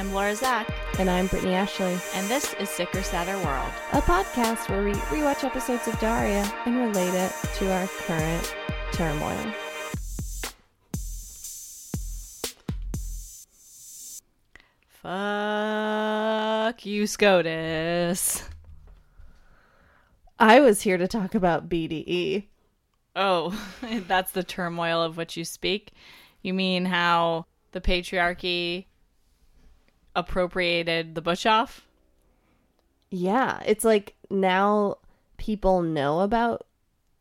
[0.00, 0.66] I'm Laura Zak,
[0.98, 3.70] And I'm Brittany Ashley, and this is Sicker Sadder World.
[3.92, 8.56] a podcast where we rewatch episodes of Daria and relate it to our current
[8.92, 9.52] turmoil.
[14.88, 18.48] Fuck you, SCOTUS.
[20.38, 22.46] I was here to talk about BDE.
[23.14, 23.52] Oh,
[24.08, 25.92] that's the turmoil of which you speak.
[26.40, 28.86] You mean how the patriarchy
[30.20, 31.86] appropriated the Butch Off?
[33.10, 34.98] Yeah, it's like now
[35.36, 36.66] people know about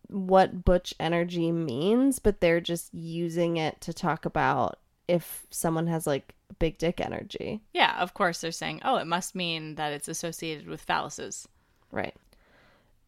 [0.07, 6.05] what butch energy means, but they're just using it to talk about if someone has
[6.05, 7.61] like big dick energy.
[7.73, 11.47] Yeah, of course they're saying, oh, it must mean that it's associated with phalluses.
[11.91, 12.15] Right.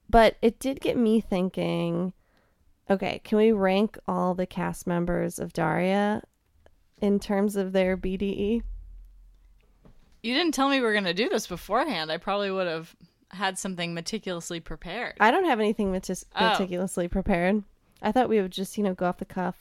[0.10, 2.14] But it did get me thinking
[2.90, 6.24] okay, can we rank all the cast members of Daria
[7.00, 7.96] in terms of their?
[7.96, 8.64] BDE?
[10.24, 12.12] You didn't tell me we were going to do this beforehand.
[12.12, 12.96] I probably would have
[13.30, 15.16] had something meticulously prepared.
[15.20, 16.50] I don't have anything metis- Oh.
[16.50, 17.64] meticulously prepared.
[18.02, 19.56] I thought we would just, you know, go off the cuff.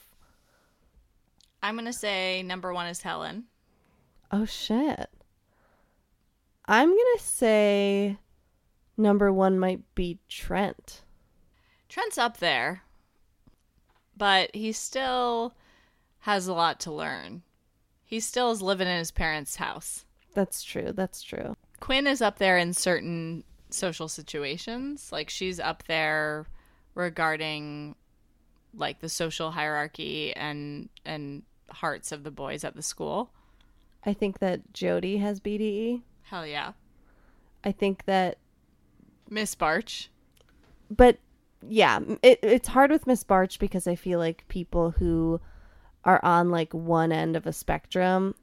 [1.62, 3.45] I'm going to say number one is Helen.
[4.33, 5.09] Oh, shit.
[6.67, 8.19] I'm going to say
[8.97, 11.03] number one might be Trent.
[11.89, 12.83] Trent's up there,
[14.17, 15.55] but he still
[16.21, 17.43] has a lot to learn.
[18.05, 20.05] He still is living in his parents' house.
[20.34, 20.92] That's true.
[20.92, 21.56] That's true.
[21.81, 25.11] Quinn is up there in certain social situations.
[25.12, 26.47] Like she's up there
[26.95, 27.95] regarding
[28.75, 33.31] like the social hierarchy and and hearts of the boys at the school.
[34.05, 36.03] I think that Jodie has BDE.
[36.22, 36.72] Hell yeah.
[37.65, 38.39] I think that
[39.28, 40.11] Miss Barch.
[40.91, 41.19] but
[41.69, 45.41] yeah, it, it's hard with Miss Barch because I feel like people who
[46.05, 48.34] are on like one end of a spectrum,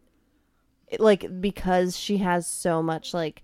[0.99, 3.43] like because she has so much like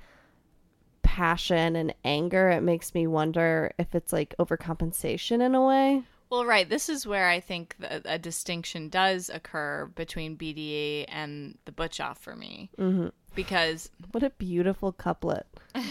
[1.02, 6.04] passion and anger, it makes me wonder if it's like overcompensation in a way.
[6.30, 6.68] Well, right.
[6.68, 12.00] This is where I think the, a distinction does occur between BDE and the Butch
[12.00, 12.72] Off for me.
[12.80, 13.10] Mm-hmm.
[13.36, 15.46] Because What a beautiful couplet.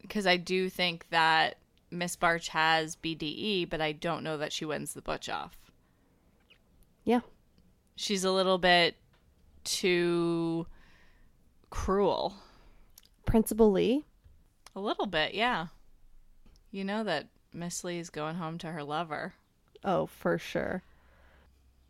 [0.00, 1.58] because I do think that
[1.90, 5.58] Miss Barch has BDE, but I don't know that she wins the Butch Off.
[7.04, 7.20] Yeah.
[7.96, 8.96] She's a little bit
[9.64, 10.66] too
[11.70, 12.34] cruel.
[13.26, 14.04] Principal Li.
[14.74, 15.66] A little bit, yeah.
[16.70, 19.34] You know that Miss Li's going home to her lover.
[19.84, 20.82] Oh, for sure.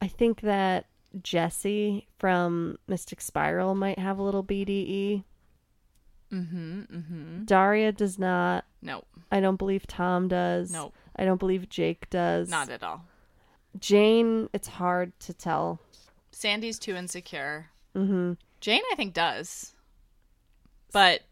[0.01, 0.87] I think that
[1.23, 5.25] Jesse from Mystic Spiral might have a little BDE.
[6.33, 6.81] Mm-hmm.
[6.83, 7.45] Mm-hmm.
[7.45, 8.65] Daria does not.
[8.81, 9.07] Nope.
[9.31, 10.73] I don't believe Tom does.
[10.73, 10.95] Nope.
[11.15, 12.49] I don't believe Jake does.
[12.49, 13.05] not at all.
[13.79, 15.81] Jane, it's hard to tell.
[16.33, 17.71] Sandi's too insecure.
[17.95, 18.33] Mm-hmm.
[18.61, 19.75] Jane, I think, does.
[20.93, 21.23] But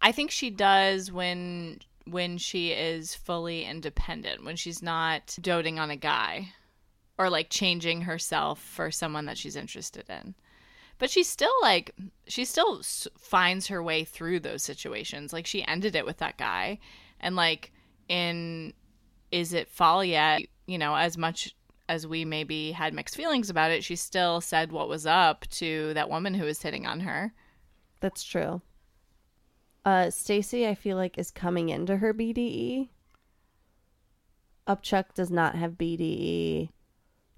[0.00, 5.90] I think she does when when she is fully independent, when she's not doting on
[5.90, 6.52] a guy
[7.16, 10.34] or like changing herself for someone that she's interested in.
[10.98, 11.94] But she's still like
[12.26, 15.32] she still s- finds her way through those situations.
[15.32, 16.78] Like she ended it with that guy
[17.20, 17.72] and like
[18.08, 18.74] in
[19.30, 20.42] is it fall yet?
[20.66, 21.54] You know, as much
[21.88, 25.92] as we maybe had mixed feelings about it, she still said what was up to
[25.94, 27.32] that woman who was hitting on her.
[28.00, 28.62] That's true.
[29.84, 32.88] Uh, Stacy, I feel like is coming into her BDE.
[34.66, 36.70] Upchuck does not have BDE.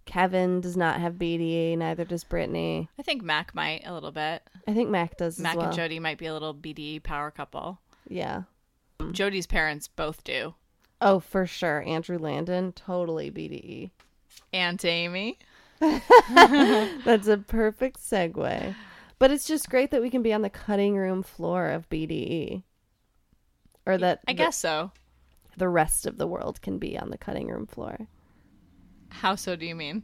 [0.04, 1.76] Kevin does not have BDE.
[1.76, 2.88] Neither does Brittany.
[2.96, 4.42] I think Mack might a little bit.
[4.68, 5.66] I think Mack does Mack as well.
[5.70, 7.80] and Jodie might be a little BDE power couple.
[8.08, 8.42] Yeah.
[9.00, 10.54] Jodie's parents both do.
[11.00, 11.82] Oh, for sure.
[11.82, 13.90] Andrew Landon, totally BDE.
[14.52, 15.38] Aunt Amy.
[15.80, 18.74] That's a perfect segue.
[19.18, 22.62] But it's just great that we can be on the cutting room floor of BDE.
[23.86, 24.92] Or that I the- guess so.
[25.56, 28.08] the rest of the world can be on the cutting room floor.
[29.10, 30.02] How so do you mean?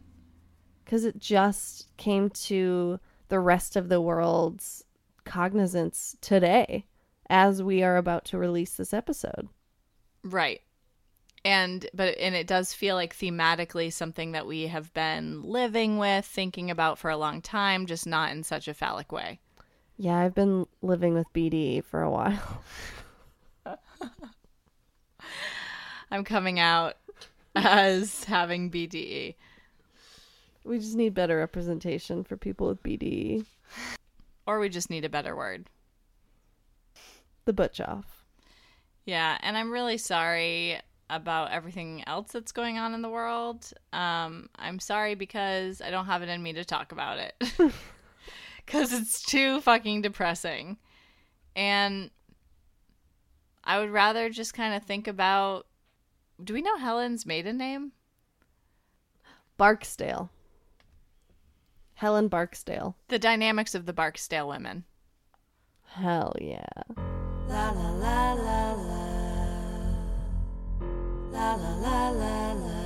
[0.85, 2.99] Because it just came to
[3.29, 4.85] the rest of the world's
[5.25, 6.87] cognizance today
[7.29, 9.49] as we are about to release this episode.
[10.23, 10.61] Right.
[11.45, 16.25] And but and it does feel like thematically something that we have been living with,
[16.25, 19.41] thinking about for a long time, just not in such a phallic way.
[19.97, 22.63] Yeah, I've been living with BDE for a while.
[26.11, 26.97] I'm coming out
[27.55, 28.71] as having.
[28.71, 29.35] BDE.
[30.65, 33.47] We just need better representation for people with BDE.
[34.47, 35.67] Or we just need a better word.
[37.45, 38.25] The butch off.
[39.05, 40.79] Yeah, and I'm really sorry
[41.13, 43.73] about everything else that's going on in the world.
[43.93, 47.35] Um, I'm sorry because I don't have it in me to talk about it.
[48.67, 50.79] because it's too fucking depressing.
[51.55, 52.11] And
[53.65, 55.67] I would rather just kind of think about
[56.43, 57.93] do we know Helen's maiden name?
[59.57, 60.31] Barksdale.
[61.95, 62.97] Helen Barksdale.
[63.09, 64.85] The dynamics of the Barksdale women.
[65.85, 66.65] Hell yeah.
[67.49, 68.92] La la la
[71.43, 72.11] la la.
[72.11, 72.81] La la.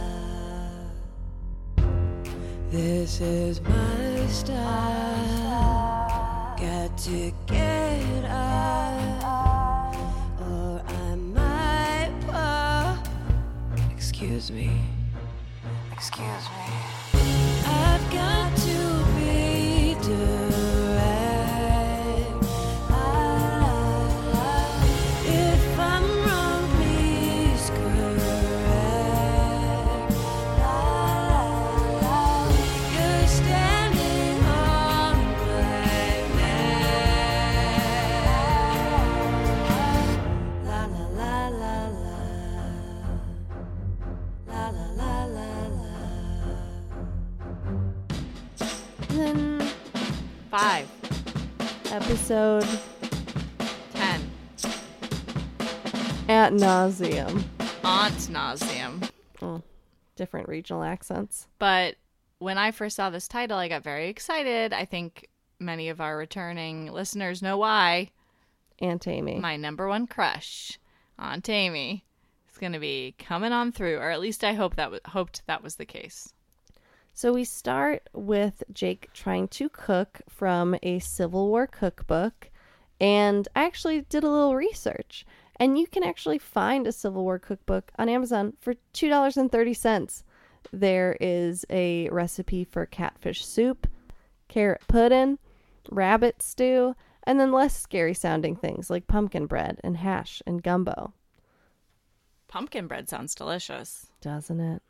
[2.70, 4.56] This is my style.
[6.58, 9.24] Got to get up,
[10.40, 12.98] or I might fall.
[13.94, 14.70] Excuse me.
[15.92, 16.66] Excuse me.
[17.66, 18.45] I've got
[50.58, 50.88] Five,
[51.92, 52.66] episode
[53.92, 54.30] ten,
[56.30, 57.44] at nauseum.
[57.84, 59.02] aunt nauseam.
[59.42, 59.60] Oh,
[60.16, 61.46] different regional accents.
[61.58, 61.96] But
[62.38, 64.72] when I first saw this title, I got very excited.
[64.72, 65.28] I think
[65.60, 68.12] many of our returning listeners know why.
[68.78, 69.38] Aunt Amy.
[69.38, 70.78] My number one crush,
[71.18, 72.06] Aunt Amy,
[72.50, 75.42] is going to be coming on through, or at least I hope that w- hoped
[75.46, 76.32] that was the case.
[77.16, 82.50] So we start with Jake trying to cook from a Civil War cookbook.
[83.00, 85.24] And I actually did a little research.
[85.58, 90.22] And you can actually find a Civil War cookbook on Amazon for $2.30.
[90.74, 93.86] There is a recipe for catfish soup,
[94.48, 95.38] carrot pudding,
[95.90, 101.14] rabbit stew, and then less scary sounding things like pumpkin bread and hash and gumbo.
[102.46, 104.08] Pumpkin bread sounds delicious.
[104.20, 104.82] Doesn't it?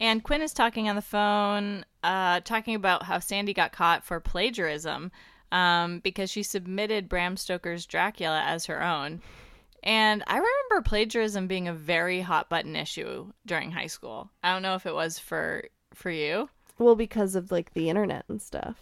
[0.00, 4.20] And Quinn is talking on the phone, uh, talking about how Sandi got caught for
[4.20, 5.10] plagiarism
[5.50, 9.20] um, because she submitted Bram Stoker's Dracula as her own.
[9.82, 14.30] And I remember plagiarism being a very hot button issue during high school.
[14.42, 15.64] I don't know if it was for
[15.94, 16.48] for you.
[16.78, 18.76] Well, because of like the internet and stuff.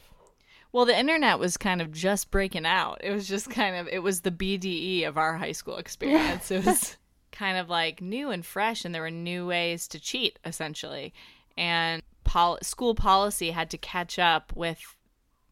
[0.72, 3.00] Well, the internet was kind of just breaking out.
[3.02, 6.50] It was just kind of it was the BDE of our high school experience.
[6.50, 6.96] It was
[7.36, 11.12] kind of like new and fresh and there were new ways to cheat essentially.
[11.56, 14.78] And pol- school policy had to catch up with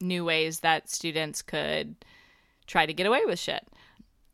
[0.01, 1.95] new ways that students could
[2.67, 3.67] try to get away with shit.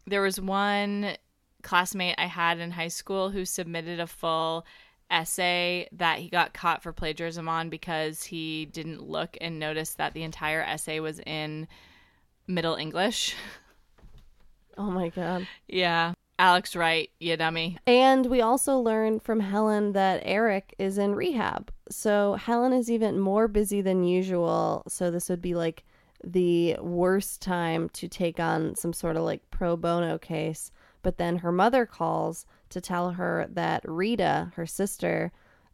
[0.06, 1.16] There was one
[1.62, 4.64] classmate I had in high school who submitted a full
[5.10, 10.14] essay that he got caught for plagiarism on because he didn't look and notice that
[10.14, 11.66] the entire essay was in
[12.46, 13.34] Middle English.
[14.78, 15.46] Oh my god.
[15.68, 16.14] yeah.
[16.40, 17.76] Alex Wright, you dummy.
[17.86, 21.70] And we also learned from Helen that Eric is in rehab.
[21.90, 24.82] So Helen is even more busy than usual.
[24.88, 25.84] So this would be like
[26.24, 30.72] the worst time to take on some sort of like pro bono case.
[31.02, 35.32] But then her mother calls to tell her that Rita, her sister,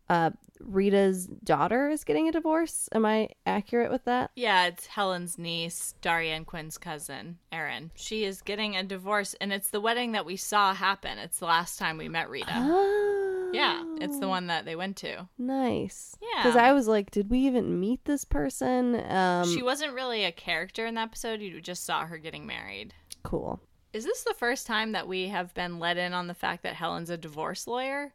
[0.09, 0.31] uh,
[0.61, 2.89] Rita's daughter is getting a divorce.
[2.93, 4.31] Am I accurate with that?
[4.37, 7.91] Yeah, it's Helen's niece, Daria and Quinn's cousin, Erin.
[7.95, 11.19] She is getting a divorce, and it's the wedding that we saw happen.
[11.19, 12.53] It's the last time we met Rita.
[12.55, 15.29] Oh, Yeah, it's the one that they went to.
[15.39, 16.17] nice.
[16.21, 16.43] Yeah.
[16.43, 18.95] Because I was like, did we even meet this person?
[19.11, 21.41] Um, she wasn't really a character in the episode.
[21.41, 22.95] You just saw her getting married.
[23.23, 23.61] cool.
[23.93, 26.75] Is this the first time that we have been let in on the fact that
[26.75, 28.13] Helen's a divorce lawyer?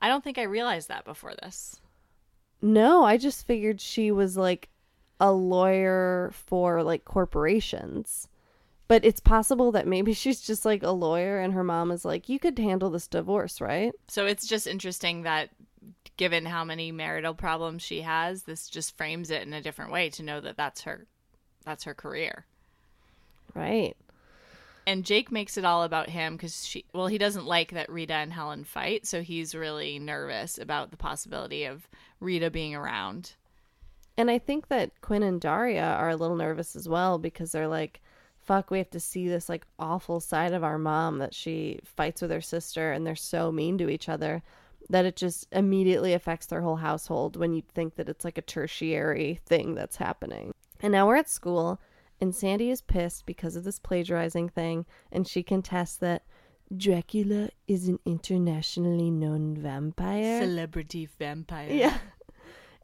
[0.00, 1.80] I don't think I realized that before this.
[2.60, 4.68] No, I just figured she was like
[5.20, 8.28] a lawyer for like corporations.
[8.88, 12.28] But it's possible that maybe she's just like a lawyer and her mom is like,
[12.28, 13.92] you could handle this divorce, right?
[14.08, 15.50] So it's just interesting that
[16.16, 20.10] given how many marital problems she has, this just frames it in a different way
[20.10, 21.06] to know that that's her
[21.64, 22.46] that's her career.
[23.54, 23.96] Right.
[24.88, 28.14] And Jake makes it all about him cuz she well he doesn't like that Rita
[28.14, 31.86] and Helen fight, so he's really nervous about the possibility of
[32.20, 33.34] Rita being around.
[34.16, 37.68] And I think that Quinn and Daria are a little nervous as well because they're
[37.68, 38.00] like,
[38.38, 42.22] fuck, we have to see this like awful side of our mom that she fights
[42.22, 44.42] with her sister and they're so mean to each other
[44.88, 48.42] that it just immediately affects their whole household when you think that it's like a
[48.42, 50.54] tertiary thing that's happening.
[50.80, 51.78] And now we're at school
[52.20, 56.22] and Sandi is pissed because of this plagiarizing thing and she contests that
[56.76, 60.40] Dracula is an internationally known vampire.
[60.40, 61.70] Celebrity vampire.
[61.70, 61.98] yeah.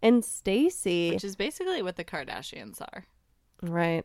[0.03, 3.07] And Stacy Which is basically what the Kardashians are.
[3.63, 4.05] Right.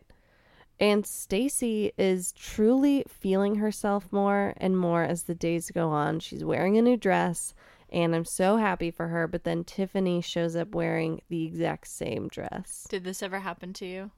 [0.78, 6.20] And Stacy is truly feeling herself more and more as the days go on.
[6.20, 7.52] She's wearing a new dress,
[7.90, 9.28] and I'm so happy for her.
[9.28, 12.86] But then Tiffany shows up wearing the exact same dress.
[12.88, 14.10] Did this ever happen to you?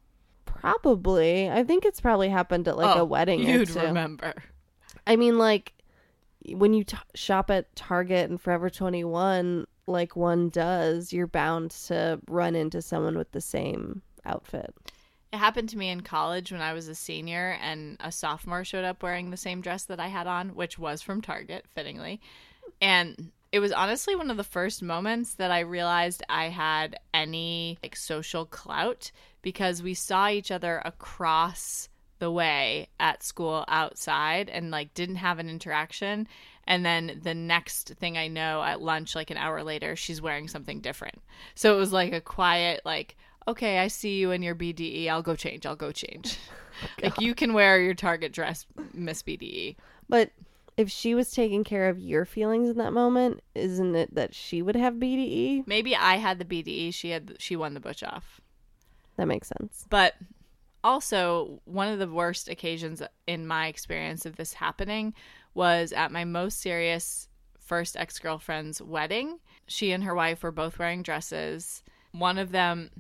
[0.61, 1.50] Probably.
[1.50, 4.35] I think it's probably happened at like Oh, a wedding You'd remember.
[5.06, 5.73] I mean, like
[6.47, 12.21] when you t- shop at Target and Forever 21, like one does, you're bound to
[12.28, 14.75] run into someone with the same outfit.
[15.32, 18.85] It happened to me in college when I was a senior and a sophomore showed
[18.85, 22.21] up wearing the same dress that I had on, which was from Target, fittingly.
[22.80, 27.78] And it was honestly one of the first moments that I realized I had any
[27.82, 29.11] like social clout
[29.42, 31.88] because we saw each other across
[32.22, 36.28] the way at school outside and like didn't have an interaction.
[36.68, 40.46] And then the next thing i know at lunch like an hour later she's wearing
[40.46, 41.20] something different.
[41.56, 43.16] So it was like a quiet like
[43.49, 45.66] okay i see you in your bde i'll go change.
[45.66, 46.38] I'll go change.
[46.82, 49.76] Oh, like you can wear your target dress miss bde
[50.08, 50.30] But
[50.76, 54.62] if she was taking care of your feelings in that moment, isn't it that she
[54.62, 55.66] would have BDE?
[55.66, 58.40] maybe i had the bde she had she won the butch off
[59.16, 59.87] That makes sense.
[59.90, 60.14] But
[60.85, 65.14] also, one of the worst occasions in my experience of this happening
[65.54, 67.28] was at my most serious
[67.61, 69.38] first ex girlfriend's wedding.
[69.66, 71.83] She and her wife were both wearing dresses.
[72.12, 72.90] One of them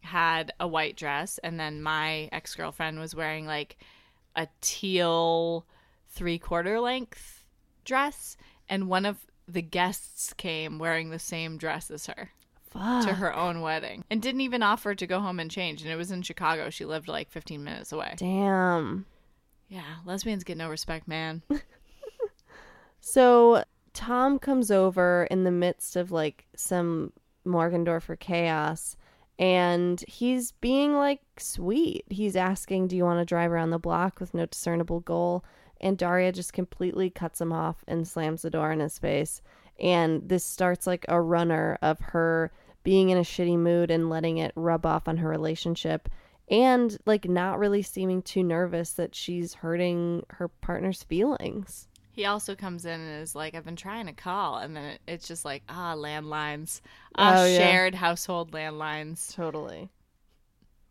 [0.00, 3.76] had a white dress, and then my ex girlfriend was wearing like
[4.34, 5.66] a teal
[6.08, 7.44] three quarter length
[7.84, 8.36] dress.
[8.68, 12.30] And one of the guests came wearing the same dress as her
[12.70, 13.06] Fuck.
[13.06, 15.82] to her own wedding and didn't even offer to go home and change.
[15.82, 16.70] And it was in Chicago.
[16.70, 18.14] She lived like 15 minutes away.
[18.16, 19.06] Damn.
[19.68, 21.42] Yeah, lesbians get no respect, man.
[23.00, 27.12] So Tom comes over in the midst of like some
[27.46, 28.96] Morgendorffer chaos
[29.38, 32.04] and he's being like sweet.
[32.10, 35.44] He's asking, Do you want to drive around the block with no discernible goal?
[35.80, 39.40] And Daria just completely cuts him off and slams the door in his face.
[39.78, 42.50] And this starts like a runner of her
[42.82, 46.08] being in a shitty mood and letting it rub off on her relationship
[46.50, 51.88] and like not really seeming too nervous that she's hurting her partner's feelings.
[52.12, 54.56] He also comes in and is like, I've been trying to call.
[54.58, 56.80] And then it, it's just like, ah, landlines,
[57.14, 57.58] ah, Oh, yeah.
[57.58, 59.32] shared household landlines.
[59.34, 59.88] Totally.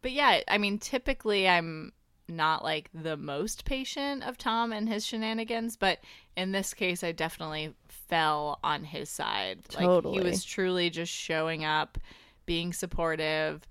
[0.01, 1.91] But yeah, I mean, typically I'm
[2.29, 5.99] not like the most patient of Tom and his shenanigans, but
[6.35, 7.73] in this case, I definitely
[8.07, 9.59] fell on his side.
[9.73, 10.17] Like Totally.
[10.17, 11.97] he was truly just showing up,
[12.45, 13.67] being supportive,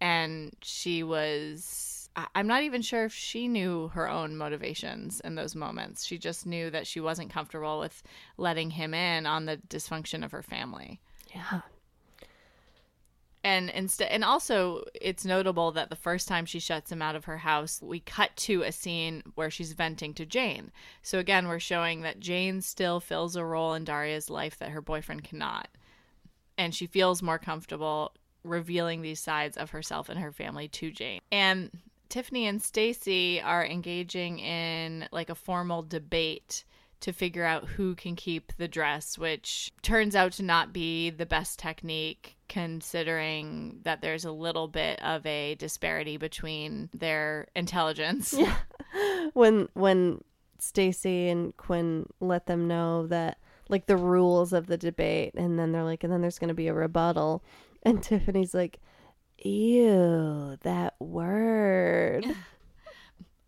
[0.00, 2.08] and she was.
[2.34, 6.04] I'm not even sure if she knew her own motivations in those moments.
[6.04, 8.02] She just knew that she wasn't comfortable with
[8.36, 11.00] letting him in on the dysfunction of her family
[11.34, 11.60] Yeah.
[13.42, 17.24] And instead and also it's notable that the first time she shuts him out of
[17.24, 20.70] her house we cut to a scene where she's venting to jane.
[21.02, 24.82] So again we're showing that jane still fills a role in daria's life that her
[24.82, 25.68] boyfriend cannot.
[26.58, 28.12] And she feels more comfortable
[28.44, 31.20] revealing these sides of herself and her family to jane.
[31.32, 31.70] And
[32.10, 36.64] tiffany and stacy are engaging in like a formal debate
[37.00, 41.26] to figure out who can keep the dress, which turns out to not be the
[41.26, 48.34] best technique considering that there's a little bit of a disparity between their intelligence.
[48.36, 48.56] Yeah.
[49.34, 50.22] when when
[50.58, 53.38] Stacy and Quinn let them know that
[53.68, 56.54] like the rules of the debate and then they're like and then there's going to
[56.54, 57.42] be a rebuttal
[57.82, 58.80] and Tiffany's like
[59.38, 62.26] ew that word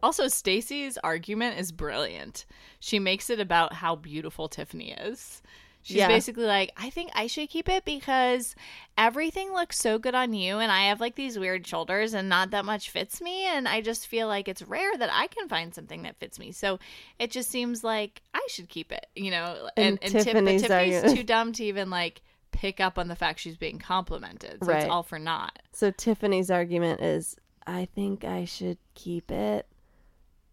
[0.02, 2.44] Also, Stacy's argument is brilliant.
[2.80, 5.42] She makes it about how beautiful Tiffany is.
[5.84, 6.06] She's Yeah.
[6.08, 8.54] basically like, I think I should keep it because
[8.96, 12.50] everything looks so good on you, and I have like these weird shoulders, and not
[12.52, 13.46] that much fits me.
[13.46, 16.52] And I just feel like it's rare that I can find something that fits me.
[16.52, 16.78] So
[17.18, 19.70] it just seems like I should keep it, you know?
[19.76, 23.16] And And, and, Tiff- Tiffany's Tiffany's too dumb to even like pick up on the
[23.16, 24.58] fact she's being complimented.
[24.62, 24.82] So Right.
[24.82, 25.58] it's all for naught.
[25.72, 27.34] so Tiffany's argument is
[27.66, 29.66] I think I should keep it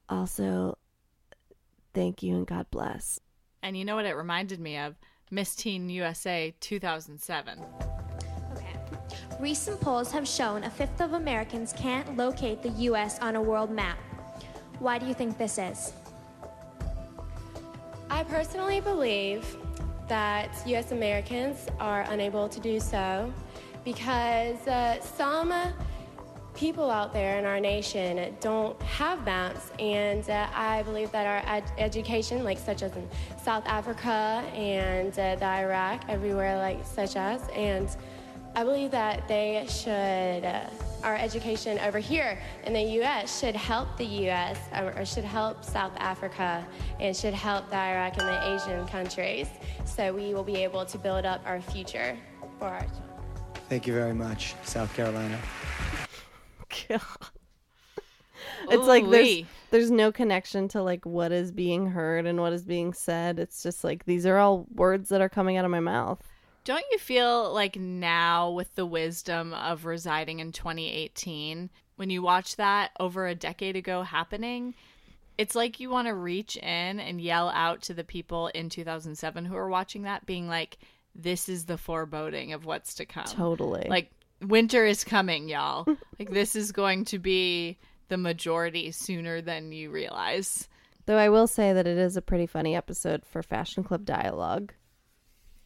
[0.10, 0.78] also
[1.94, 3.20] thank you and God bless
[3.62, 4.96] And you know what it reminded me of?
[5.32, 7.64] Miss Teen USA 2007.
[8.56, 8.76] Okay.
[9.40, 13.20] Recent polls have shown a fifth of Americans can't locate the U.S.
[13.20, 14.00] on a world map.
[14.80, 15.94] Why do you think this is?
[18.10, 19.56] I personally believe
[20.08, 20.92] that U.S.
[20.92, 23.32] Americans are unable to do so
[23.86, 25.54] because uh, some
[26.56, 31.56] people out there in our nation don't have maps, and uh, I believe that our
[31.56, 33.08] ed- education, like such as in
[33.42, 37.90] South Africa and uh, the Iraq, everywhere like such as, and
[38.56, 40.70] I believe that they should uh,
[41.04, 43.40] our education over here in the U.S.
[43.40, 44.58] should help the U.S.
[44.76, 46.66] or, should help South Africa
[47.00, 49.48] and should help the Iraq and the Asian countries.
[49.86, 52.18] So we will be able to build up our future
[52.58, 52.86] for our.
[53.70, 55.40] Thank you very much, South Carolina.
[56.88, 57.02] God.
[58.70, 62.64] It's like there's there's no connection to like what is being heard and what is
[62.64, 63.38] being said.
[63.38, 66.24] It's just like these are all words that are coming out of my mouth.
[66.64, 72.58] Don't you feel like now, with the wisdom of residing in 2018, when you watch
[72.58, 74.76] that over a decade ago happening,
[75.38, 79.46] it's like you want to reach in and yell out to the people in 2007
[79.46, 80.78] who are watching that, being like,
[81.16, 83.26] this is the foreboding of what's to come.
[83.26, 83.88] Totally.
[83.90, 84.12] Like,
[84.42, 85.86] winter is coming, y'all.
[86.20, 87.78] like, this is going to be
[88.10, 90.68] the majority sooner than you realize.
[91.06, 94.74] Though I will say that it is a pretty funny episode for Fashion Club dialogue.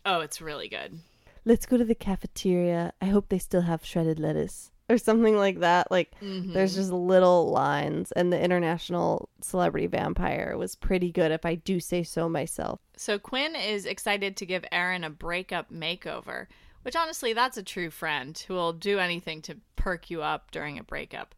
[0.06, 1.00] Oh, it's really good.
[1.46, 2.94] Let's go to the cafeteria.
[3.02, 4.72] I hope they still have shredded lettuce.
[4.90, 5.90] Or something like that.
[5.90, 6.82] Like there's mm-hmm.
[6.82, 12.04] just little lines and the international celebrity vampire was pretty good if I do say
[12.04, 12.82] so myself.
[12.98, 16.48] So Quinn is excited to give Erin a breakup makeover,
[16.84, 20.78] which honestly, that's a true friend who will do anything to perk you up during
[20.78, 21.36] a breakup.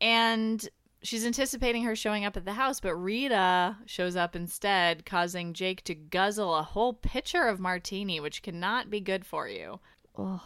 [0.00, 0.66] And
[1.02, 5.84] she's anticipating her showing up at the house, but Rita shows up instead, causing Jake
[5.84, 9.80] to guzzle a whole pitcher of martini, which cannot be good for you.
[10.16, 10.40] Ugh.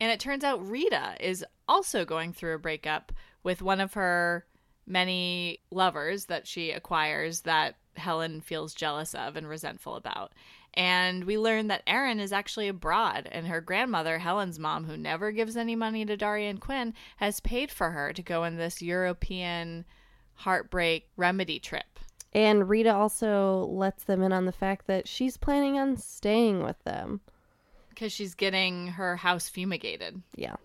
[0.00, 4.44] And it turns out Rita is also going through a breakup with one of her
[4.86, 10.32] many lovers that she acquires that Helen feels jealous of and resentful about.
[10.76, 15.30] And we learn that Erin is actually abroad, and her grandmother, Helen's mom, who never
[15.30, 18.82] gives any money to Daria and Quinn, has paid for her to go on this
[18.82, 19.84] European
[20.34, 22.00] heartbreak remedy trip.
[22.32, 26.82] And Rita also lets them in on the fact that she's planning on staying with
[26.82, 27.20] them.
[27.90, 30.20] Because she's getting her house fumigated.
[30.34, 30.56] Yeah.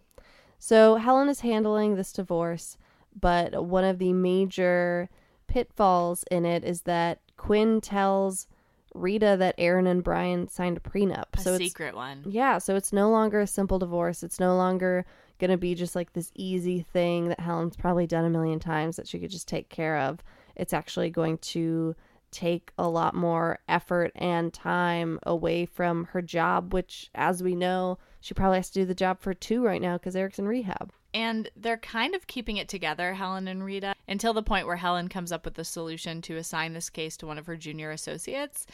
[0.57, 2.77] So Helen is handling this divorce,
[3.17, 5.07] but one of the major
[5.45, 8.47] pitfalls in it is that Quinn tells
[8.93, 11.25] Rita that Erin and Brian signed a prenup.
[11.33, 12.23] A so it's secret one.
[12.25, 14.23] yeah, so it's no longer a simple divorce.
[14.23, 15.05] It's no longer
[15.39, 18.95] going to be just like this easy thing that Helen's probably done a million times
[18.97, 20.19] that she could just take care of.
[20.55, 21.95] It's actually going to
[22.31, 27.97] take a lot more effort and time away from her job, which, as we know,
[28.19, 30.91] she probably has to do the job for two right now because Eric's in rehab.
[31.13, 35.07] And they're kind of keeping it together, Helen and Rita, until the point where Helen
[35.07, 38.67] comes up with a solution to assign this case to one of her junior associates.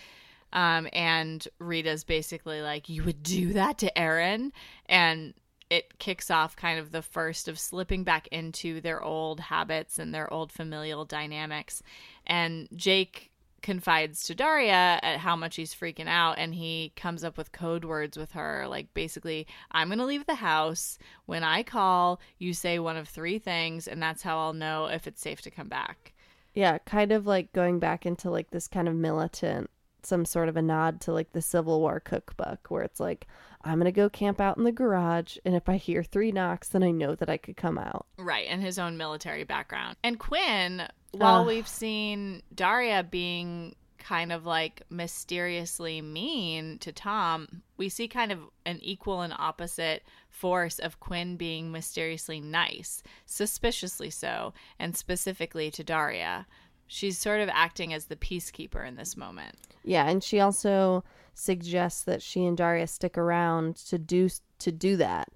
[0.54, 4.52] Um, and Rita's basically like, You would do that to Erin?
[4.88, 5.34] And
[5.70, 10.14] it kicks off kind of the first of slipping back into their old habits and
[10.14, 11.82] their old familial dynamics.
[12.26, 13.32] And Jake
[13.66, 17.84] confides to Daria at how much he's freaking out and he comes up with code
[17.84, 22.54] words with her like basically I'm going to leave the house when I call you
[22.54, 25.68] say one of three things and that's how I'll know if it's safe to come
[25.68, 26.14] back.
[26.54, 29.72] Yeah, kind of like going back into like this kind of militant,
[30.04, 33.26] some sort of a nod to like the Civil War cookbook where it's like,
[33.64, 35.38] I'm going to go camp out in the garage.
[35.44, 38.06] And if I hear three knocks, then I know that I could come out.
[38.20, 39.98] Right, and his own military background.
[40.04, 41.48] And Quinn, while Ugh.
[41.48, 48.40] we've seen Daria being kind of like mysteriously mean to Tom, we see kind of
[48.66, 55.84] an equal and opposite force of Quinn being mysteriously nice, suspiciously so, and specifically to
[55.84, 56.46] Daria.
[56.88, 59.56] She's sort of acting as the peacekeeper in this moment.
[59.84, 60.08] Yeah.
[60.08, 65.30] And she also suggests that she and Daria stick around to do to do that.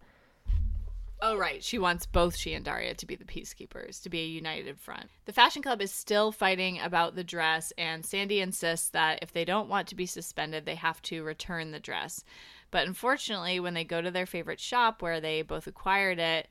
[1.22, 1.62] Oh, right.
[1.64, 5.08] She wants both she and Daria to be the peacekeepers, to be a united front.
[5.26, 9.44] The Fashion Club is still fighting about the dress, and Sandi insists that if they
[9.44, 12.24] don't want to be suspended, they have to return the dress.
[12.72, 16.48] But unfortunately, when they go to their favorite shop where they both acquired it,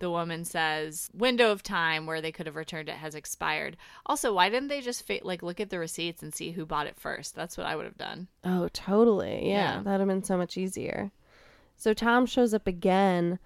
[0.00, 3.76] the woman says window of time where they could have returned it has expired.
[4.06, 6.86] Also, why didn't they just fa- like look at the receipts and see who bought
[6.86, 7.34] it first?
[7.34, 8.28] That's what I would have done.
[8.44, 9.48] Oh, totally.
[9.50, 9.82] Yeah, Yeah.
[9.82, 11.10] that'd have been so much easier.
[11.76, 13.38] So Tom shows up again.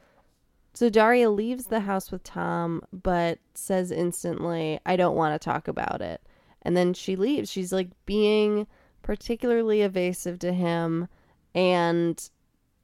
[0.74, 5.68] So Daria leaves the house with Tom, but says instantly, I don't want to talk
[5.68, 6.22] about it.
[6.62, 7.50] And then she leaves.
[7.50, 8.66] She's like being
[9.02, 11.08] particularly evasive to him.
[11.54, 12.30] And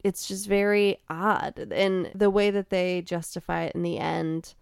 [0.04, 1.72] it's just very odd.
[1.72, 4.54] And the way that they justify it in the end,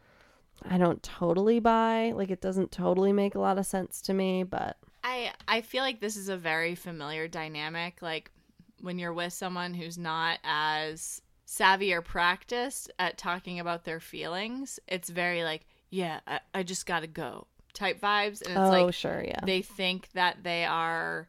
[0.62, 2.12] I don't totally buy.
[2.14, 5.82] Like, it doesn't totally make a lot of sense to me, but I I feel
[5.82, 8.02] like this is a very familiar dynamic.
[8.02, 8.32] Like
[8.80, 14.78] when you're with someone who's not as savvy or practiced at talking about their feelings,
[14.86, 18.94] it's very like, yeah, I, I just gotta go type vibes, and it's oh, like
[18.94, 19.40] sure, yeah.
[19.44, 21.28] they think that they are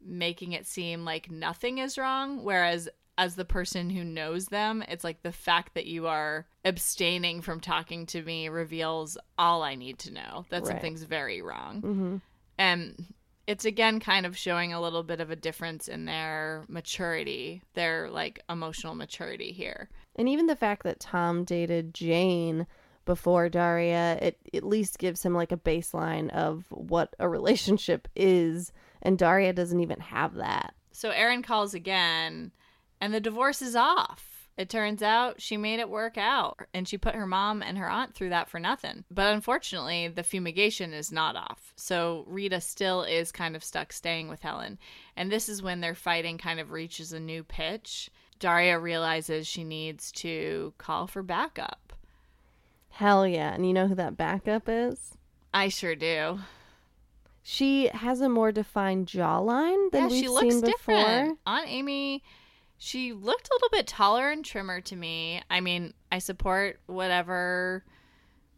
[0.00, 5.04] making it seem like nothing is wrong, whereas as the person who knows them, it's
[5.04, 9.98] like the fact that you are abstaining from talking to me reveals all I need
[10.00, 10.68] to know that Right.
[10.68, 11.82] something's very wrong.
[11.82, 12.16] hmm
[12.56, 13.12] And
[13.50, 18.08] it's again kind of showing a little bit of a difference in their maturity, their
[18.08, 19.88] like emotional maturity here.
[20.14, 22.68] And even the fact that Tom dated Jane
[23.06, 28.70] before Daria, it at least gives him like a baseline of what a relationship is.
[29.02, 30.72] And Daria doesn't even have that.
[30.92, 32.52] So Erin calls again,
[33.00, 34.29] and the divorce is off.
[34.60, 37.88] It turns out she made it work out, and she put her mom and her
[37.88, 39.04] aunt through that for nothing.
[39.10, 41.72] But unfortunately, the fumigation is not off.
[41.76, 44.78] So Rita still is kind of stuck staying with Helen.
[45.16, 48.10] And this is when their fighting kind of reaches a new pitch.
[48.38, 51.94] Daria realizes she needs to call for backup.
[52.90, 53.54] Hell yeah.
[53.54, 55.14] And you know who that backup is?
[55.54, 56.40] I sure do.
[57.42, 60.96] She has a more defined jawline than yeah, we've she looks seen before.
[60.96, 61.38] different.
[61.46, 62.22] Aunt Amy,
[62.82, 65.42] she looked a little bit taller and trimmer to me.
[65.50, 67.84] I mean, I support whatever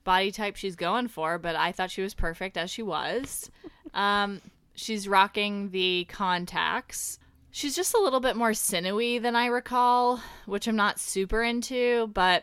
[0.04, 3.50] body type she's going for, but I thought she was perfect as she was.
[3.94, 4.40] Um,
[4.74, 7.18] she's rocking the contacts.
[7.50, 12.06] She's just a little bit more sinewy than I recall, which I'm not super into,
[12.06, 12.42] but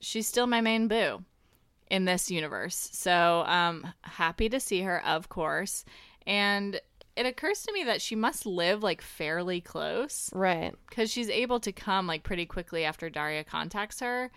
[0.00, 1.22] she's still my main boo
[1.88, 2.90] in this universe.
[2.92, 5.84] So um happy to see her, of course.
[6.26, 6.80] And
[7.18, 10.74] it occurs to me that she must live like fairly close Right.
[10.88, 14.30] because she's able to come like pretty quickly after Daria contacts her.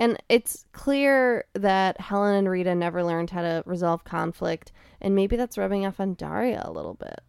[0.00, 4.72] And it's clear that Helen and Rita never learned how to resolve conflict.
[5.00, 7.20] And maybe that's rubbing off on Daria a little bit.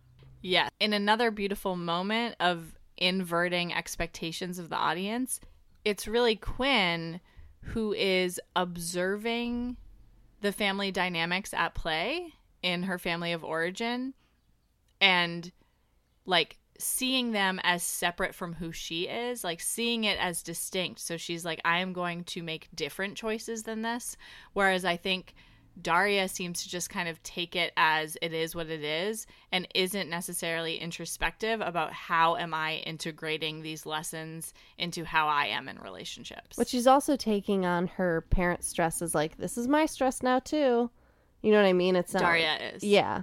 [0.41, 0.69] Yeah.
[0.79, 5.39] In another beautiful moment of inverting expectations of the audience,
[5.83, 7.19] it's really Quinn
[7.61, 9.77] who is observing
[10.41, 14.13] the family dynamics at play in her family of origin
[15.05, 15.51] and
[16.25, 20.99] like seeing them as separate from who she is, like seeing it as distinct.
[20.99, 24.17] So she's like, I am going to make different choices than this.
[24.53, 25.35] Whereas I think
[25.79, 29.67] Daria seems to just kind of take it as it is what it is and
[29.75, 35.77] isn't necessarily introspective about how am I integrating these lessons into how I am in
[35.77, 36.57] relationships.
[36.57, 40.39] But she's also taking on her parents' stress as like, this is my stress now
[40.39, 40.89] too.
[41.43, 41.95] You know what I mean?
[41.95, 42.83] It's not Daria is.
[42.83, 43.21] Yeah.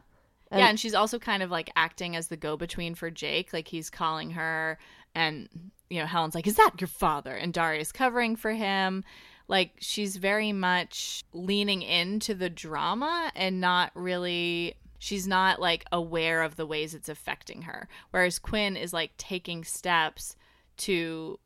[0.52, 3.52] And- yeah, and she's also kind of like acting as the go between for Jake.
[3.52, 4.78] Like he's calling her,
[5.14, 5.48] and
[5.90, 9.02] you know, Helen's like, "Is that your father?" And Daria's covering for him.
[9.48, 14.74] Like she's very much leaning into the drama and not really.
[14.98, 17.88] She's not like aware of the ways it's affecting her.
[18.12, 20.36] Whereas Quinn is like taking steps
[20.76, 21.40] to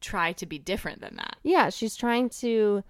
[0.00, 1.36] try to be different than that.
[1.42, 2.82] Yeah, she's trying to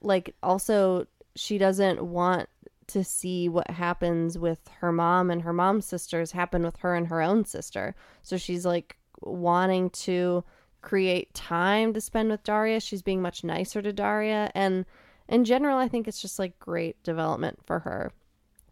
[0.00, 2.48] like also she doesn't want
[2.88, 7.06] to see what happens with her mom and her mom's sisters happen with her and
[7.08, 7.94] her own sister.
[8.22, 10.44] So she's like wanting to
[10.80, 12.80] create time to spend with Daria.
[12.80, 14.84] She's being much nicer to Daria and
[15.28, 18.12] in general I think it's just like great development for her.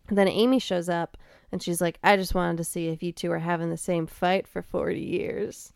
[0.08, 1.16] then Amy shows up
[1.52, 4.06] and she's like I just wanted to see if you two are having the same
[4.06, 5.72] fight for 40 years.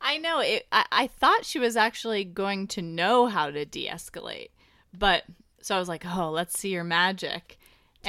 [0.00, 0.66] I know it.
[0.70, 4.50] I, I thought she was actually going to know how to de-escalate,
[4.96, 5.24] but
[5.62, 7.58] so I was like, "Oh, let's see your magic."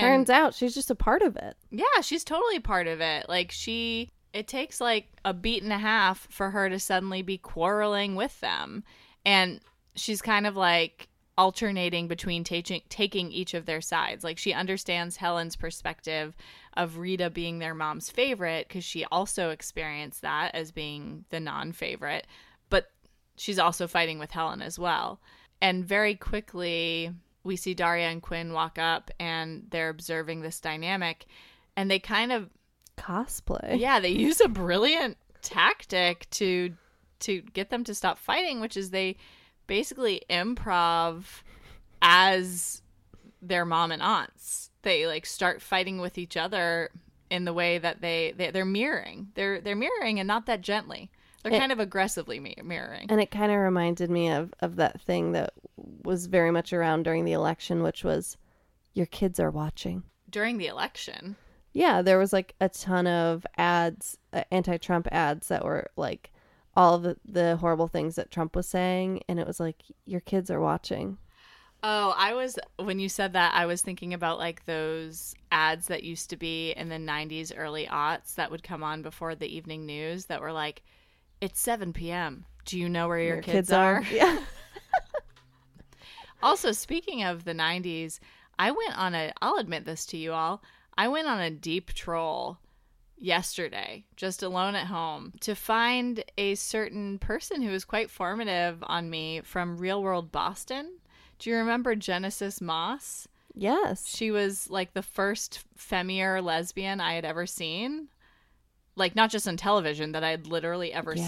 [0.02, 1.56] Turns out she's just a part of it.
[1.72, 3.28] Yeah, she's totally part of it.
[3.30, 7.38] Like she it takes like a beat and a half for her to suddenly be
[7.38, 8.84] quarreling with them.
[9.26, 9.62] And
[9.96, 14.24] she's kind of like alternating between taking taking each of their sides.
[14.24, 16.36] Like she understands Helen's perspective
[16.76, 22.28] of Rita being their mom's favorite because she also experienced that as being the non-favorite,
[22.70, 22.88] but
[23.38, 25.20] she's also fighting with Helen as well.
[25.62, 27.12] And very quickly
[27.46, 31.26] we see Daria and Quinn walk up and they're observing this dynamic
[31.78, 32.50] and they kind of
[32.98, 33.80] Cosplay.
[33.80, 36.74] yeah, they use a brilliant tactic to
[37.20, 39.16] to get them to stop fighting, which is they
[39.68, 41.24] basically improv
[42.02, 42.82] as
[43.42, 44.72] their mom and aunts.
[44.82, 46.90] They like start fighting with each other
[47.30, 49.30] in the way that they, they they're mirroring.
[49.36, 51.12] They're they're mirroring and not that gently.
[51.46, 53.06] They're It- kind of aggressively mirroring.
[53.10, 55.54] And it kind of reminded me of, of that thing that
[56.04, 58.36] was very much around during the election, which was
[58.96, 60.02] your kids are watching.
[60.28, 61.36] During the election,
[61.72, 66.32] Yeah, there was like a ton of ads, uh, anti Trump ads that were like
[66.76, 69.22] all the, the horrible things that Trump was saying.
[69.30, 71.20] And it was like, your kids are watching.
[71.84, 76.02] Oh, I was when you said that I was thinking about like those ads that
[76.04, 79.86] used to be in the 90s early aughts that would come on before the evening
[79.86, 80.82] news that were like
[81.42, 82.46] it's 7 p.m.
[82.66, 84.04] Do you know where your, kids, are?
[84.12, 84.40] Yeah.
[86.44, 88.20] also, speaking of the 90s,
[88.58, 90.64] I went on a I'll admit this to you all.
[90.98, 92.58] I went on a deep troll
[93.18, 99.10] yesterday, just alone at home, to find a certain person who was quite formative on
[99.10, 100.98] me from real world Boston.
[101.40, 103.28] Do you remember Genesis Moss?
[103.54, 104.08] Yes.
[104.08, 108.10] She was like the first femier lesbian I had ever seen.
[108.96, 111.28] Like, not just on television, that I'd literally ever Yeah.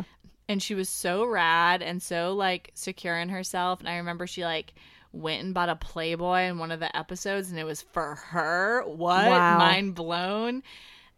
[0.00, 0.04] seen.
[0.48, 3.80] And she was so rad and so like secure in herself.
[3.80, 4.72] And I remember she like
[5.12, 8.82] went and bought a Playboy in one of the episodes and it was for her.
[8.86, 9.28] What?
[9.28, 9.58] Wow.
[9.58, 10.62] Mind blown.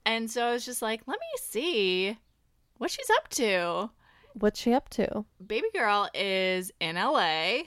[0.04, 2.16] And so I was just like, let me see
[2.78, 3.90] what she's up to
[4.34, 5.24] What's she up to?
[5.44, 7.62] baby girl is in LA.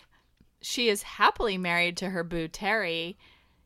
[0.62, 3.18] She is happily married to her boo Terry.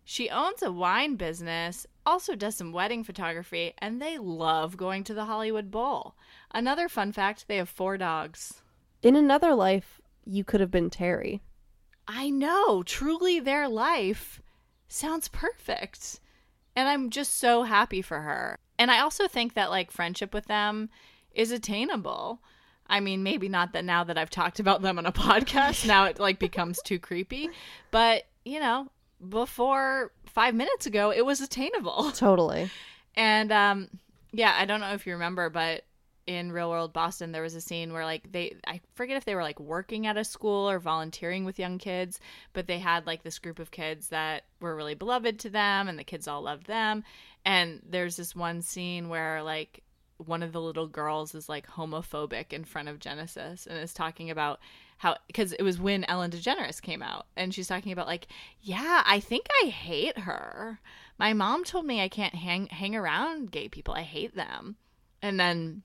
[0.03, 5.13] She owns a wine business, also does some wedding photography, and they love going to
[5.13, 6.15] the Hollywood Bowl.
[6.51, 8.61] Another fun fact they have four dogs.
[9.03, 11.41] In another life, you could have been Terry.
[12.07, 14.41] I know, truly their life
[14.87, 16.21] sounds perfect.
[16.75, 18.57] And I'm just so happy for her.
[18.79, 20.89] And I also think that like friendship with them
[21.33, 22.39] is attainable.
[22.87, 26.05] I mean, maybe not that now that I've talked about them on a podcast, now
[26.05, 27.49] it like becomes too creepy.
[27.91, 28.87] But, you know,
[29.27, 32.11] before 5 minutes ago, it was attainable.
[32.15, 32.69] Totally.
[33.15, 33.89] And um
[34.31, 35.83] yeah, I don't know if you remember, but
[36.27, 39.33] in real world Boston there was a scene where like they I forget if they
[39.33, 42.19] were like working at a school or volunteering with young kids,
[42.53, 45.97] but they had like this group of kids that were really beloved to them and
[45.97, 47.03] the kids all loved them.
[47.45, 49.83] And there's this one scene where like
[50.17, 54.29] one of the little girls is like homophobic in front of Genesis and is talking
[54.29, 54.59] about
[54.97, 58.27] how because it was when Ellen DeGeneres came out and she's talking about like
[58.61, 60.79] yeah I think I hate her.
[61.19, 63.93] My mom told me I can't hang hang around gay people.
[63.93, 64.75] I hate them.
[65.21, 65.83] And then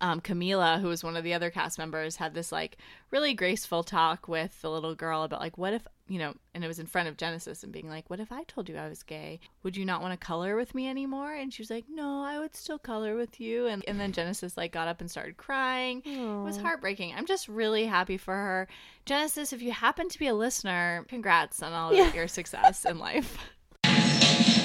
[0.00, 2.76] um, Kameelah, who was one of the other cast members, had this like
[3.10, 6.68] really graceful talk with the little girl about like, what if, you know, and it
[6.68, 9.02] was in front of Genesis and being like, what if I told you I was
[9.02, 9.40] gay?
[9.64, 11.34] Would you not want to color with me anymore?
[11.34, 13.66] And she was like, no, I would still color with you.
[13.66, 16.02] And, and then Genesis like got up and started crying.
[16.04, 17.12] It was heartbreaking.
[17.16, 18.68] I'm just really happy for her.
[19.06, 22.98] Genesis, if you happen to be a listener, congrats on all of your success in
[22.98, 23.38] life.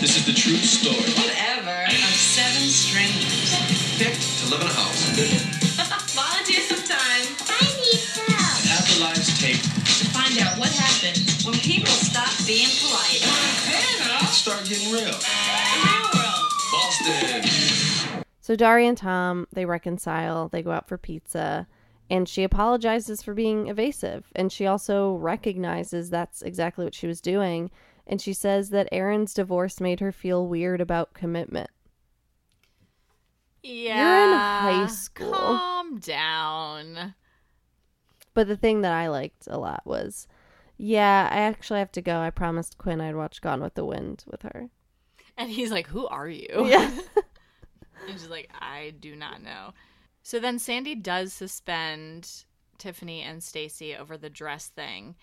[0.05, 1.01] This is the true story.
[1.17, 1.73] Whatever.
[1.89, 3.57] Of seven strangers.
[3.97, 5.01] Picked to live in a house.
[6.13, 7.25] Volunteer some time.
[7.49, 8.69] I need help.
[8.69, 9.63] Have their lives taped.
[9.65, 13.25] To find out what happens when people stop being polite.
[14.29, 15.09] Start getting real.
[15.09, 15.25] The
[15.89, 16.53] real world.
[16.71, 18.23] Boston.
[18.41, 21.65] So Daria and Tom, they reconcile, they go out for pizza,
[22.11, 24.31] and she apologizes for being evasive.
[24.35, 27.71] And she also recognizes that's exactly what she was doing.
[28.07, 31.69] And she says that Erin's divorce made her feel weird about commitment.
[33.63, 34.65] Yeah.
[34.65, 35.33] You're in high school.
[35.33, 37.15] Calm down.
[38.33, 40.27] But the thing that I liked a lot was,
[40.77, 42.19] yeah, I actually have to go.
[42.19, 44.69] I promised Quinn I'd watch Gone with the Wind with her.
[45.37, 46.65] And he's like, Who are you?
[46.65, 46.91] Yeah.
[48.07, 49.73] And she's like, I do not know.
[50.23, 52.43] So then Sandi does suspend
[52.77, 55.15] Tiffany and Stacy over the dress thing.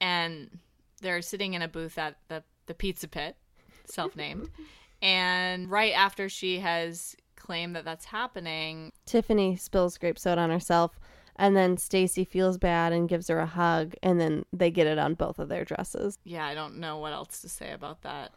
[0.00, 0.58] And
[1.00, 3.36] they're sitting in a booth at the, the pizza pit,
[3.84, 4.50] self named.
[5.02, 10.98] and right after she has claimed that that's happening, Tiffany spills grape soda on herself,
[11.36, 14.98] and then Stacy feels bad and gives her a hug, and then they get it
[14.98, 16.18] on both of their dresses.
[16.24, 18.32] yeah, I don't know what else to say about that.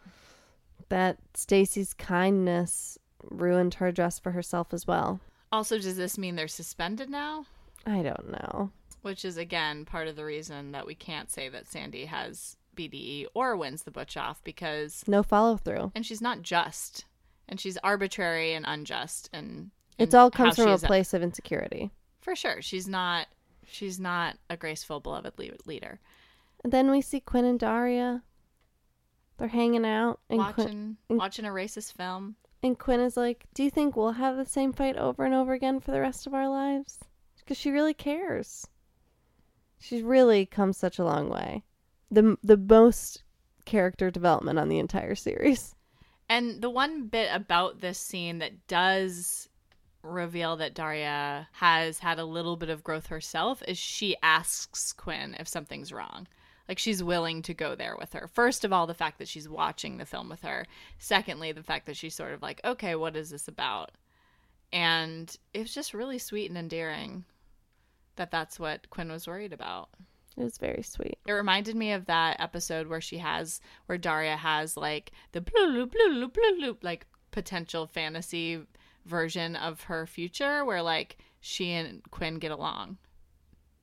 [0.88, 5.20] That Stacy's kindness ruined her dress for herself as well.
[5.52, 7.46] Also, does this mean they're suspended now?
[7.86, 8.70] I don't know.
[9.02, 13.26] Which is, again, part of the reason that we can't say that Sandi has BDE
[13.34, 15.92] or wins the butch off because No follow through.
[15.94, 17.04] and she's not just
[17.48, 21.90] and she's arbitrary and unjust and It all comes from a place of insecurity.
[22.20, 23.26] for sure she's not
[23.66, 25.98] she's not a graceful beloved le- leader
[26.62, 28.22] And then we see Quinn and Daria.
[29.38, 33.46] They're hanging out, and Quinn, watching and- watching a racist film and Quinn is like,
[33.54, 36.26] "Do you think we'll have the same fight over and over again for the rest
[36.26, 36.98] of our lives?"
[37.38, 38.66] Because she really cares.
[39.80, 41.64] She's really come such a long way.
[42.10, 43.24] the The most
[43.64, 45.74] character development on the entire series.
[46.28, 49.48] and the one bit about this scene that does
[50.02, 55.36] reveal that Daria has had a little bit of growth herself is she asks Quinn
[55.38, 56.26] if something's wrong.
[56.68, 58.28] Like she's willing to go there with her.
[58.28, 60.66] First of all, the fact that she's watching the film with her.
[60.98, 63.90] Secondly, the fact that she's sort of like, okay, what is this about?
[64.72, 67.24] And it's just really sweet and endearing
[68.16, 69.88] that that's what Quinn was worried about.
[70.36, 71.18] It was very sweet.
[71.26, 75.66] It reminded me of that episode where she has, where Daria has like the blue
[75.66, 78.62] loop, blue loop, blue loop, like potential fantasy
[79.04, 82.98] version of her future where like she and Quinn get along.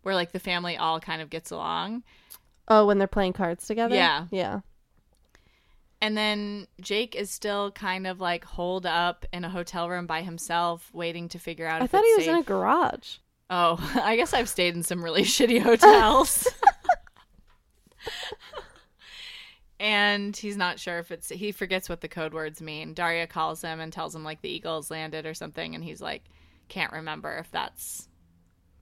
[0.03, 2.03] Where like the family all kind of gets along.
[2.67, 3.95] Oh, when they're playing cards together.
[3.95, 4.27] Yeah.
[4.31, 4.61] yeah.
[5.99, 10.21] And then Jake is still kind of like holed up in a hotel room by
[10.21, 11.81] himself, waiting to figure out.
[11.81, 13.17] I if thought he was in a garage.
[13.49, 16.47] Oh, I guess I've stayed in some really shitty hotels.
[19.79, 22.93] and he's not sure if it's he forgets what the code words mean.
[22.93, 26.23] Daria calls him and tells him like the eagles landed or something and he's like
[26.67, 28.07] can't remember if that's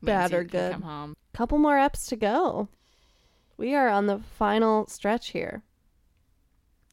[0.01, 0.71] Bad or good.
[0.73, 1.15] Come home.
[1.33, 2.69] Couple more eps to go.
[3.57, 5.63] We are on the final stretch here.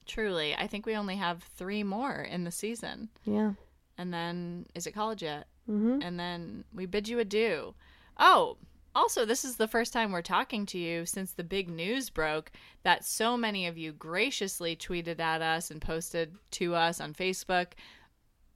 [0.06, 3.08] Truly, I think we only have 3 more in the season.
[3.24, 3.52] Yeah.
[3.98, 5.46] And then is it college yet?
[5.70, 6.02] Mm-hmm.
[6.02, 7.74] and then we bid you adieu.
[8.18, 8.56] Oh,
[8.94, 12.50] also, this is the first time we're talking to you since the big news broke
[12.82, 17.68] that so many of you graciously tweeted at us and posted to us on Facebook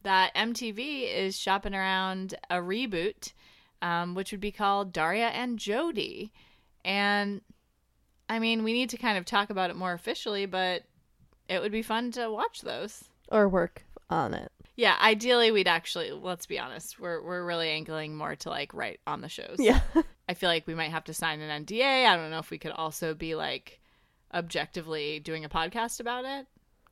[0.02, 3.32] that MTV is shopping around a reboot,
[3.80, 6.30] um, which would be called Daria and Jodie.
[6.84, 7.40] And
[8.28, 10.82] I mean, we need to kind of talk about it more officially, but
[11.48, 13.04] it would be fun to watch those.
[13.30, 14.52] Or work on it.
[14.76, 19.00] Yeah, ideally we'd actually let's be honest, we're we're really angling more to like write
[19.06, 19.56] on the shows.
[19.58, 19.80] Yeah.
[20.28, 22.06] I feel like we might have to sign an NDA.
[22.06, 23.80] I don't know if we could also be like
[24.34, 26.46] objectively doing a podcast about it.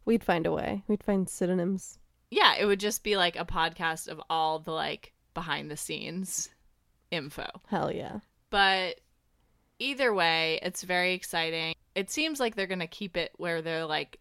[0.06, 0.82] We'd find a way.
[0.88, 1.98] We'd find synonyms.
[2.30, 6.48] Yeah, it would just be like a podcast of all the like behind the scenes
[7.10, 7.46] info.
[7.68, 8.20] Hell yeah.
[8.50, 9.00] But
[9.78, 11.74] either way, it's very exciting.
[11.94, 14.20] It seems like they're going to keep it where they're like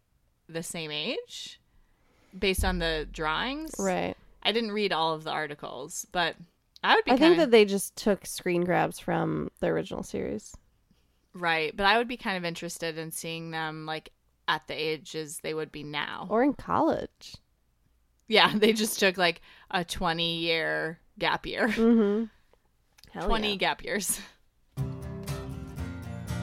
[0.50, 1.60] the same age
[2.38, 3.74] based on the drawings.
[3.80, 4.16] Right.
[4.42, 6.36] I didn't read all of the articles, but
[6.84, 10.04] I would be I think kinda- that they just took screen grabs from the original
[10.04, 10.56] series.
[11.34, 14.12] Right, but I would be kind of interested in seeing them like
[14.48, 16.28] at the ages they would be now.
[16.30, 17.36] Or in college.
[18.28, 19.42] yeah, they just took like
[19.72, 21.68] a 20 year gap year.
[23.14, 23.26] Mm-hmm.
[23.26, 23.56] 20 yeah.
[23.56, 24.20] gap years.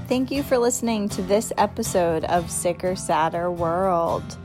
[0.06, 4.36] Thank you for listening to this episode of Sicker Sadder World.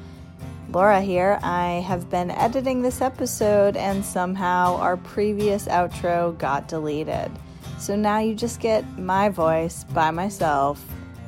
[0.76, 1.40] Laura here.
[1.42, 7.32] I have been editing this episode and somehow our previous outro got deleted.
[7.80, 10.86] So now you just get my voice by myself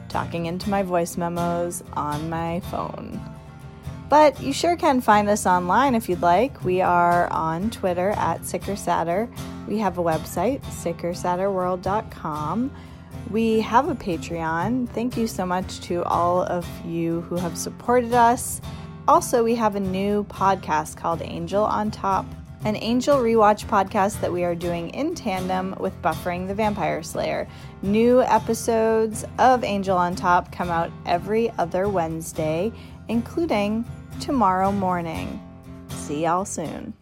[0.10, 3.22] talking into my voice memos on my phone.
[4.10, 6.62] But you sure can find us online if you'd like.
[6.66, 9.30] We are on Twitter at SickerSadder.
[9.66, 12.72] We have a website, sickersadderworld.com.
[13.30, 14.90] We have a Patreon.
[14.90, 18.60] Thank you so much to all of you who have supported us.
[19.08, 22.26] Also, we have a new podcast called Angel on Top,
[22.66, 27.48] an Angel rewatch podcast that we are doing in tandem with Buffering the Vampire Slayer.
[27.82, 32.74] New episodes of Angel on Top come out every other Wednesday,
[33.08, 33.86] including
[34.20, 35.42] tomorrow morning.
[35.88, 36.94] See y'all soon.